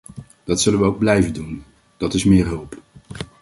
Dat 0.43 0.61
zullen 0.61 0.79
we 0.79 0.85
ook 0.85 0.97
blijven 0.99 1.33
doen; 1.33 1.63
dat 1.97 2.13
is 2.13 2.23
meer 2.23 2.45
hulp. 2.45 2.81